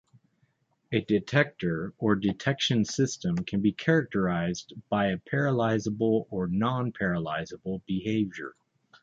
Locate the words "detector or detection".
1.01-2.85